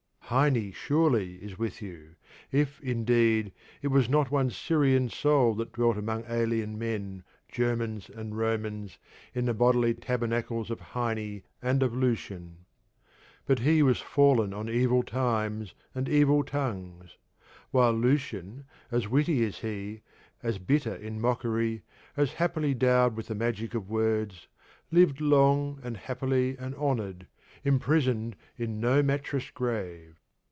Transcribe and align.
Heine 0.33 0.71
surely 0.71 1.35
is 1.43 1.59
with 1.59 1.81
you; 1.81 2.15
if, 2.53 2.79
indeed, 2.79 3.51
it 3.81 3.89
was 3.89 4.07
not 4.07 4.31
one 4.31 4.49
Syrian 4.49 5.09
soul 5.09 5.53
that 5.55 5.73
dwelt 5.73 5.97
among 5.97 6.23
alien 6.29 6.79
men, 6.79 7.25
Germans 7.51 8.09
and 8.09 8.37
Romans, 8.37 8.97
in 9.35 9.43
the 9.43 9.53
bodily 9.53 9.93
tabernacles 9.93 10.71
of 10.71 10.79
Heine 10.79 11.43
and 11.61 11.83
of 11.83 11.93
Lucian. 11.93 12.59
But 13.45 13.59
he 13.59 13.83
was 13.83 13.99
fallen 13.99 14.53
on 14.53 14.69
evil 14.69 15.03
times 15.03 15.73
and 15.93 16.07
evil 16.07 16.45
tongues; 16.45 17.17
while 17.71 17.91
Lucian, 17.91 18.63
as 18.89 19.09
witty 19.09 19.43
as 19.43 19.57
he, 19.59 19.99
as 20.41 20.59
bitter 20.59 20.95
in 20.95 21.19
mockery, 21.19 21.81
as 22.15 22.31
happily 22.35 22.73
dowered 22.73 23.17
with 23.17 23.27
the 23.27 23.35
magic 23.35 23.73
of 23.73 23.89
words, 23.89 24.47
lived 24.91 25.19
long 25.19 25.81
and 25.83 25.97
happily 25.97 26.55
and 26.57 26.73
honoured, 26.75 27.27
imprisoned 27.65 28.33
in 28.57 28.79
no 28.79 29.03
'mattress 29.03 29.51
grave.' 29.51 30.17